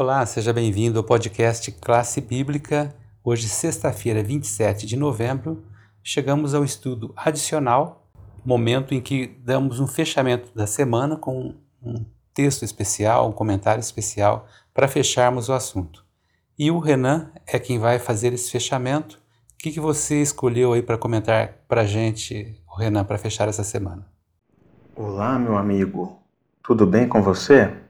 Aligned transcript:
Olá, 0.00 0.24
seja 0.24 0.50
bem-vindo 0.50 0.98
ao 0.98 1.04
podcast 1.04 1.70
Classe 1.72 2.22
Bíblica. 2.22 2.88
Hoje, 3.22 3.46
sexta-feira, 3.50 4.22
27 4.22 4.86
de 4.86 4.96
novembro, 4.96 5.62
chegamos 6.02 6.54
ao 6.54 6.64
estudo 6.64 7.12
adicional, 7.14 8.08
momento 8.42 8.94
em 8.94 9.00
que 9.02 9.26
damos 9.44 9.78
um 9.78 9.86
fechamento 9.86 10.54
da 10.54 10.66
semana 10.66 11.18
com 11.18 11.54
um 11.82 12.02
texto 12.32 12.64
especial, 12.64 13.28
um 13.28 13.32
comentário 13.32 13.80
especial 13.82 14.46
para 14.72 14.88
fecharmos 14.88 15.50
o 15.50 15.52
assunto. 15.52 16.02
E 16.58 16.70
o 16.70 16.78
Renan 16.78 17.30
é 17.46 17.58
quem 17.58 17.78
vai 17.78 17.98
fazer 17.98 18.32
esse 18.32 18.50
fechamento. 18.50 19.20
O 19.52 19.58
que, 19.58 19.70
que 19.70 19.80
você 19.80 20.22
escolheu 20.22 20.72
aí 20.72 20.82
para 20.82 20.96
comentar 20.96 21.58
para 21.68 21.82
a 21.82 21.86
gente, 21.86 22.58
Renan, 22.74 23.04
para 23.04 23.18
fechar 23.18 23.48
essa 23.48 23.62
semana? 23.62 24.06
Olá, 24.96 25.38
meu 25.38 25.58
amigo. 25.58 26.18
Tudo 26.62 26.86
bem 26.86 27.06
com 27.06 27.20
você? 27.20 27.89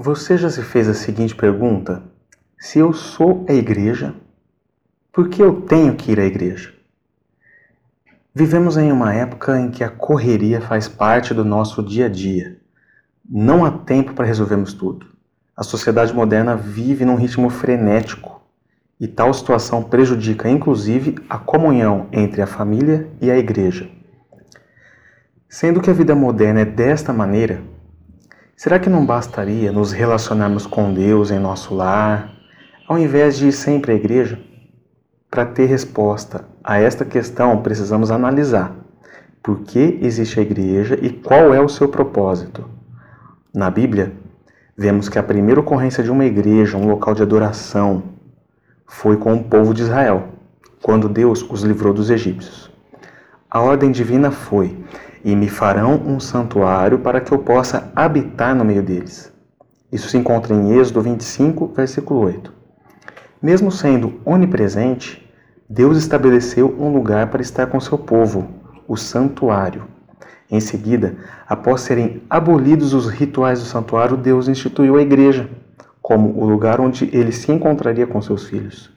Você 0.00 0.38
já 0.38 0.48
se 0.48 0.62
fez 0.62 0.88
a 0.88 0.94
seguinte 0.94 1.34
pergunta: 1.34 2.04
se 2.56 2.78
eu 2.78 2.92
sou 2.92 3.44
a 3.48 3.52
igreja, 3.52 4.14
por 5.12 5.28
que 5.28 5.42
eu 5.42 5.62
tenho 5.62 5.96
que 5.96 6.12
ir 6.12 6.20
à 6.20 6.24
igreja? 6.24 6.72
Vivemos 8.32 8.76
em 8.76 8.92
uma 8.92 9.12
época 9.12 9.58
em 9.58 9.72
que 9.72 9.82
a 9.82 9.90
correria 9.90 10.60
faz 10.60 10.86
parte 10.86 11.34
do 11.34 11.44
nosso 11.44 11.82
dia 11.82 12.06
a 12.06 12.08
dia. 12.08 12.58
Não 13.28 13.64
há 13.64 13.72
tempo 13.72 14.14
para 14.14 14.24
resolvermos 14.24 14.72
tudo. 14.72 15.04
A 15.56 15.64
sociedade 15.64 16.14
moderna 16.14 16.54
vive 16.56 17.04
num 17.04 17.16
ritmo 17.16 17.50
frenético 17.50 18.40
e 19.00 19.08
tal 19.08 19.34
situação 19.34 19.82
prejudica 19.82 20.48
inclusive 20.48 21.16
a 21.28 21.38
comunhão 21.38 22.06
entre 22.12 22.40
a 22.40 22.46
família 22.46 23.08
e 23.20 23.32
a 23.32 23.36
igreja. 23.36 23.90
Sendo 25.48 25.80
que 25.80 25.90
a 25.90 25.92
vida 25.92 26.14
moderna 26.14 26.60
é 26.60 26.64
desta 26.64 27.12
maneira, 27.12 27.60
Será 28.58 28.76
que 28.80 28.90
não 28.90 29.06
bastaria 29.06 29.70
nos 29.70 29.92
relacionarmos 29.92 30.66
com 30.66 30.92
Deus 30.92 31.30
em 31.30 31.38
nosso 31.38 31.72
lar, 31.76 32.34
ao 32.88 32.98
invés 32.98 33.38
de 33.38 33.46
ir 33.46 33.52
sempre 33.52 33.92
à 33.92 33.94
igreja? 33.94 34.36
Para 35.30 35.46
ter 35.46 35.66
resposta 35.66 36.44
a 36.64 36.76
esta 36.80 37.04
questão, 37.04 37.62
precisamos 37.62 38.10
analisar 38.10 38.74
por 39.40 39.60
que 39.60 40.00
existe 40.02 40.40
a 40.40 40.42
igreja 40.42 40.98
e 41.00 41.08
qual 41.08 41.54
é 41.54 41.60
o 41.60 41.68
seu 41.68 41.88
propósito. 41.88 42.68
Na 43.54 43.70
Bíblia, 43.70 44.12
vemos 44.76 45.08
que 45.08 45.20
a 45.20 45.22
primeira 45.22 45.60
ocorrência 45.60 46.02
de 46.02 46.10
uma 46.10 46.24
igreja, 46.24 46.76
um 46.76 46.88
local 46.88 47.14
de 47.14 47.22
adoração, 47.22 48.02
foi 48.88 49.16
com 49.16 49.34
o 49.34 49.44
povo 49.44 49.72
de 49.72 49.82
Israel, 49.82 50.30
quando 50.82 51.08
Deus 51.08 51.48
os 51.48 51.62
livrou 51.62 51.94
dos 51.94 52.10
egípcios. 52.10 52.68
A 53.48 53.60
ordem 53.60 53.92
divina 53.92 54.32
foi: 54.32 54.76
e 55.24 55.34
me 55.34 55.48
farão 55.48 55.94
um 55.94 56.18
santuário 56.20 56.98
para 56.98 57.20
que 57.20 57.32
eu 57.32 57.38
possa 57.38 57.90
habitar 57.94 58.54
no 58.54 58.64
meio 58.64 58.82
deles. 58.82 59.32
Isso 59.90 60.08
se 60.08 60.18
encontra 60.18 60.54
em 60.54 60.78
Êxodo 60.78 61.00
25, 61.00 61.68
versículo 61.68 62.20
8. 62.20 62.52
Mesmo 63.40 63.70
sendo 63.70 64.20
onipresente, 64.24 65.26
Deus 65.68 65.96
estabeleceu 65.96 66.74
um 66.78 66.92
lugar 66.92 67.28
para 67.28 67.42
estar 67.42 67.66
com 67.66 67.80
seu 67.80 67.96
povo, 67.96 68.48
o 68.86 68.96
santuário. 68.96 69.84
Em 70.50 70.60
seguida, 70.60 71.16
após 71.46 71.82
serem 71.82 72.22
abolidos 72.28 72.94
os 72.94 73.08
rituais 73.08 73.60
do 73.60 73.66
santuário, 73.66 74.16
Deus 74.16 74.48
instituiu 74.48 74.96
a 74.96 75.02
igreja 75.02 75.48
como 76.00 76.42
o 76.42 76.48
lugar 76.48 76.80
onde 76.80 77.10
ele 77.12 77.32
se 77.32 77.52
encontraria 77.52 78.06
com 78.06 78.22
seus 78.22 78.46
filhos. 78.46 78.90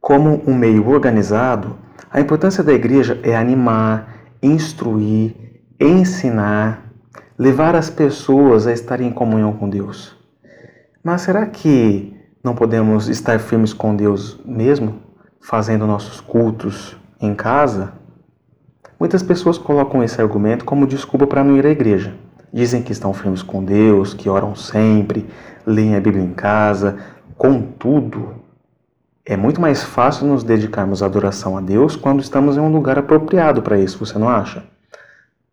Como 0.00 0.40
um 0.46 0.54
meio 0.54 0.88
organizado, 0.88 1.76
a 2.08 2.20
importância 2.20 2.62
da 2.62 2.72
igreja 2.72 3.18
é 3.24 3.36
animar, 3.36 4.15
instruir, 4.46 5.34
ensinar, 5.78 6.92
levar 7.38 7.74
as 7.74 7.90
pessoas 7.90 8.66
a 8.66 8.72
estarem 8.72 9.08
em 9.08 9.12
comunhão 9.12 9.52
com 9.52 9.68
Deus. 9.68 10.16
Mas 11.02 11.22
será 11.22 11.46
que 11.46 12.14
não 12.42 12.54
podemos 12.54 13.08
estar 13.08 13.38
firmes 13.38 13.72
com 13.72 13.94
Deus 13.94 14.40
mesmo, 14.44 15.00
fazendo 15.40 15.86
nossos 15.86 16.20
cultos 16.20 16.96
em 17.20 17.34
casa? 17.34 17.92
Muitas 18.98 19.22
pessoas 19.22 19.58
colocam 19.58 20.02
esse 20.02 20.20
argumento 20.20 20.64
como 20.64 20.86
desculpa 20.86 21.26
para 21.26 21.44
não 21.44 21.56
ir 21.56 21.66
à 21.66 21.70
igreja. 21.70 22.14
Dizem 22.52 22.82
que 22.82 22.92
estão 22.92 23.12
firmes 23.12 23.42
com 23.42 23.62
Deus, 23.62 24.14
que 24.14 24.28
oram 24.28 24.56
sempre, 24.56 25.26
leem 25.66 25.94
a 25.94 26.00
Bíblia 26.00 26.24
em 26.24 26.32
casa. 26.32 26.96
Contudo, 27.36 28.45
é 29.28 29.36
muito 29.36 29.60
mais 29.60 29.82
fácil 29.82 30.28
nos 30.28 30.44
dedicarmos 30.44 31.02
à 31.02 31.06
adoração 31.06 31.58
a 31.58 31.60
Deus 31.60 31.96
quando 31.96 32.20
estamos 32.20 32.56
em 32.56 32.60
um 32.60 32.70
lugar 32.70 32.96
apropriado 32.96 33.60
para 33.60 33.76
isso, 33.76 33.98
você 33.98 34.16
não 34.16 34.28
acha? 34.28 34.62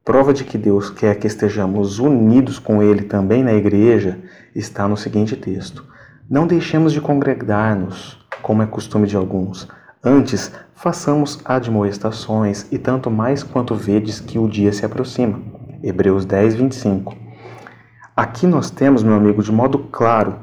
Prova 0.06 0.32
de 0.32 0.44
que 0.44 0.60
Deus 0.60 0.92
quer 0.92 1.16
que 1.16 1.26
estejamos 1.26 1.98
unidos 1.98 2.60
com 2.60 2.84
Ele 2.84 3.02
também 3.02 3.44
na 3.44 3.52
igreja 3.52 4.20
está 4.54 4.88
no 4.88 4.96
seguinte 4.96 5.36
texto: 5.36 5.84
Não 6.30 6.46
deixemos 6.46 6.94
de 6.94 7.02
congregar-nos, 7.02 8.24
como 8.44 8.62
é 8.62 8.68
costume 8.68 9.08
de 9.08 9.18
alguns. 9.18 9.68
Antes, 10.04 10.52
façamos 10.76 11.40
admoestações, 11.44 12.68
e 12.72 12.78
tanto 12.78 13.10
mais 13.10 13.42
quanto 13.42 13.74
vedes 13.74 14.20
que 14.20 14.38
o 14.38 14.48
dia 14.48 14.72
se 14.72 14.86
aproxima. 14.86 15.42
Hebreus 15.82 16.26
10, 16.26 16.56
25. 16.56 17.16
Aqui 18.16 18.46
nós 18.46 18.70
temos, 18.70 19.02
meu 19.02 19.16
amigo, 19.16 19.42
de 19.42 19.52
modo 19.52 19.80
claro, 19.80 20.38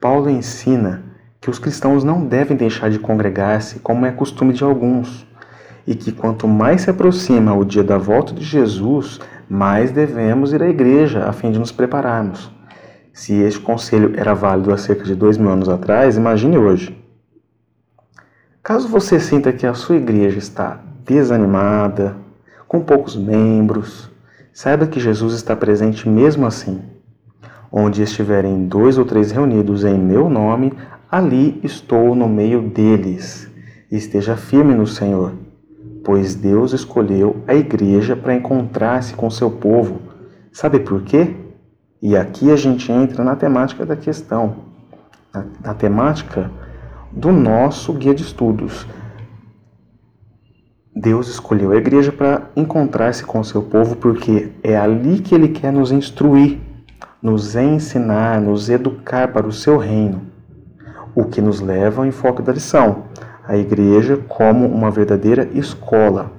Paulo 0.00 0.30
ensina 0.30 1.11
que 1.42 1.50
os 1.50 1.58
cristãos 1.58 2.04
não 2.04 2.24
devem 2.24 2.56
deixar 2.56 2.88
de 2.88 3.00
congregar-se 3.00 3.80
como 3.80 4.06
é 4.06 4.12
costume 4.12 4.52
de 4.52 4.62
alguns, 4.62 5.26
e 5.84 5.92
que 5.92 6.12
quanto 6.12 6.46
mais 6.46 6.82
se 6.82 6.90
aproxima 6.90 7.52
o 7.52 7.64
dia 7.64 7.82
da 7.82 7.98
volta 7.98 8.32
de 8.32 8.44
Jesus, 8.44 9.18
mais 9.48 9.90
devemos 9.90 10.52
ir 10.52 10.62
à 10.62 10.68
igreja 10.68 11.28
a 11.28 11.32
fim 11.32 11.50
de 11.50 11.58
nos 11.58 11.72
prepararmos. 11.72 12.48
Se 13.12 13.34
este 13.34 13.58
conselho 13.58 14.12
era 14.16 14.34
válido 14.34 14.72
há 14.72 14.78
cerca 14.78 15.02
de 15.02 15.16
dois 15.16 15.36
mil 15.36 15.50
anos 15.50 15.68
atrás, 15.68 16.16
imagine 16.16 16.56
hoje. 16.56 16.96
Caso 18.62 18.86
você 18.86 19.18
sinta 19.18 19.52
que 19.52 19.66
a 19.66 19.74
sua 19.74 19.96
igreja 19.96 20.38
está 20.38 20.80
desanimada, 21.04 22.14
com 22.68 22.78
poucos 22.78 23.16
membros, 23.16 24.08
saiba 24.52 24.86
que 24.86 25.00
Jesus 25.00 25.34
está 25.34 25.56
presente 25.56 26.08
mesmo 26.08 26.46
assim. 26.46 26.80
Onde 27.72 28.00
estiverem 28.00 28.68
dois 28.68 28.96
ou 28.96 29.04
três 29.04 29.32
reunidos 29.32 29.84
em 29.84 29.98
meu 29.98 30.30
nome, 30.30 30.72
ali 31.12 31.60
estou 31.62 32.14
no 32.14 32.26
meio 32.26 32.62
deles. 32.62 33.46
Esteja 33.90 34.34
firme 34.34 34.74
no 34.74 34.86
Senhor, 34.86 35.34
pois 36.02 36.34
Deus 36.34 36.72
escolheu 36.72 37.42
a 37.46 37.54
igreja 37.54 38.16
para 38.16 38.34
encontrar-se 38.34 39.12
com 39.12 39.28
seu 39.28 39.50
povo. 39.50 40.00
Sabe 40.50 40.80
por 40.80 41.02
quê? 41.02 41.36
E 42.00 42.16
aqui 42.16 42.50
a 42.50 42.56
gente 42.56 42.90
entra 42.90 43.22
na 43.22 43.36
temática 43.36 43.84
da 43.84 43.94
questão, 43.94 44.56
na, 45.34 45.44
na 45.62 45.74
temática 45.74 46.50
do 47.12 47.30
nosso 47.30 47.92
guia 47.92 48.14
de 48.14 48.22
estudos. 48.22 48.86
Deus 50.96 51.28
escolheu 51.28 51.72
a 51.72 51.76
igreja 51.76 52.10
para 52.10 52.50
encontrar-se 52.56 53.22
com 53.22 53.44
seu 53.44 53.62
povo 53.62 53.96
porque 53.96 54.50
é 54.62 54.78
ali 54.78 55.18
que 55.18 55.34
ele 55.34 55.48
quer 55.48 55.74
nos 55.74 55.92
instruir, 55.92 56.58
nos 57.22 57.54
ensinar, 57.54 58.40
nos 58.40 58.70
educar 58.70 59.30
para 59.30 59.46
o 59.46 59.52
seu 59.52 59.76
reino 59.76 60.31
o 61.14 61.24
que 61.24 61.40
nos 61.40 61.60
leva 61.60 62.02
ao 62.02 62.06
enfoque 62.06 62.42
da 62.42 62.52
lição, 62.52 63.04
a 63.46 63.56
igreja 63.56 64.18
como 64.28 64.66
uma 64.66 64.90
verdadeira 64.90 65.48
escola. 65.52 66.30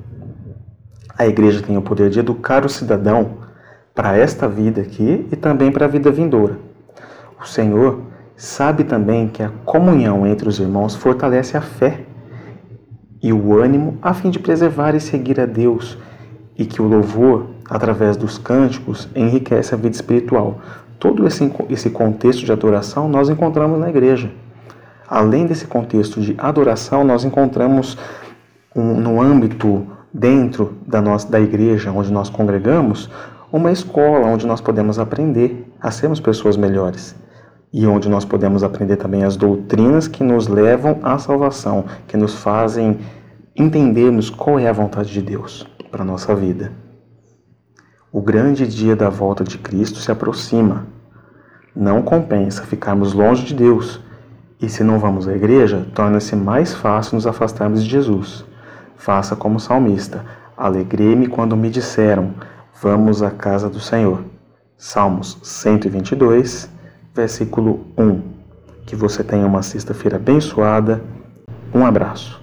A 1.18 1.28
igreja 1.28 1.62
tem 1.62 1.78
o 1.78 1.82
poder 1.82 2.10
de 2.10 2.20
educar 2.20 2.66
o 2.66 2.70
cidadão 2.70 3.44
para 3.94 4.18
esta 4.18 4.48
vida 4.48 4.82
aqui 4.82 5.28
e 5.32 5.36
também 5.36 5.72
para 5.72 5.86
a 5.86 5.90
vida 5.90 6.10
vindoura. 6.12 6.58
O 7.40 7.46
Senhor 7.46 8.02
sabe 8.36 8.84
também 8.84 9.28
que 9.28 9.44
a 9.44 9.52
comunhão 9.64 10.26
entre 10.26 10.50
os 10.50 10.60
irmãos 10.60 10.96
fortalece 10.96 11.56
a 11.56 11.62
fé 11.62 12.02
e 13.22 13.32
o 13.32 13.58
ânimo 13.58 13.98
a 14.02 14.14
fim 14.14 14.30
de 14.30 14.40
preservar 14.40 14.96
e 14.96 15.00
seguir 15.00 15.40
a 15.40 15.46
Deus, 15.46 15.98
e 16.58 16.66
que 16.66 16.82
o 16.82 16.88
louvor, 16.88 17.48
através 17.70 18.18
dos 18.18 18.38
cânticos, 18.38 19.08
enriquece 19.16 19.74
a 19.74 19.78
vida 19.78 19.96
espiritual. 19.96 20.60
Todo 21.00 21.26
esse, 21.26 21.50
esse 21.70 21.90
contexto 21.90 22.46
de 22.46 22.52
adoração 22.52 23.08
nós 23.08 23.30
encontramos 23.30 23.80
na 23.80 23.90
igreja. 23.90 24.30
Além 25.08 25.46
desse 25.46 25.68
contexto 25.68 26.22
de 26.22 26.36
adoração, 26.38 27.04
nós 27.04 27.24
encontramos 27.24 27.98
um, 28.76 28.96
no 29.00 29.22
âmbito 29.22 29.88
dentro 30.14 30.78
da 30.86 31.02
nossa 31.02 31.30
da 31.30 31.40
igreja 31.40 31.92
onde 31.92 32.12
nós 32.12 32.30
congregamos 32.30 33.10
uma 33.52 33.72
escola 33.72 34.28
onde 34.28 34.48
nós 34.48 34.62
podemos 34.62 34.98
aprender 35.00 35.72
a 35.80 35.92
sermos 35.92 36.20
pessoas 36.20 36.58
melhores 36.58 37.16
e 37.72 37.88
onde 37.88 38.08
nós 38.08 38.24
podemos 38.24 38.64
aprender 38.64 38.98
também 38.98 39.24
as 39.24 39.36
doutrinas 39.36 40.08
que 40.08 40.24
nos 40.24 40.48
levam 40.48 41.00
à 41.02 41.18
salvação, 41.18 41.86
que 42.08 42.16
nos 42.16 42.36
fazem 42.36 43.00
entendermos 43.56 44.30
qual 44.30 44.60
é 44.60 44.68
a 44.68 44.74
vontade 44.74 45.12
de 45.12 45.22
Deus 45.22 45.68
para 45.92 46.04
a 46.04 46.06
nossa 46.06 46.36
vida. 46.36 46.72
O 48.12 48.22
grande 48.22 48.68
dia 48.68 48.96
da 48.96 49.10
volta 49.10 49.44
de 49.44 49.58
Cristo 49.58 50.00
se 50.00 50.12
aproxima. 50.12 50.86
Não 51.76 52.04
compensa 52.04 52.62
ficarmos 52.64 53.14
longe 53.14 53.44
de 53.44 53.56
Deus 53.56 54.00
e 54.62 54.70
se 54.70 54.84
não 54.84 55.00
vamos 55.00 55.28
à 55.28 55.34
igreja, 55.36 55.86
torna-se 55.94 56.36
mais 56.36 56.74
fácil 56.74 57.16
nos 57.16 57.28
afastarmos 57.28 57.84
de 57.84 57.90
Jesus. 57.90 58.46
Faça 58.96 59.36
como 59.36 59.60
salmista: 59.60 60.24
Alegrei-me 60.58 61.28
quando 61.28 61.58
me 61.58 61.70
disseram: 61.70 62.34
Vamos 62.82 63.22
à 63.22 63.32
casa 63.32 63.70
do 63.70 63.80
Senhor. 63.80 64.24
Salmos 64.78 65.38
122, 65.42 66.70
versículo 67.14 67.86
1. 67.98 68.22
Que 68.86 68.96
você 68.96 69.24
tenha 69.24 69.46
uma 69.46 69.62
sexta-feira 69.62 70.18
abençoada. 70.18 71.02
Um 71.74 71.86
abraço. 71.86 72.43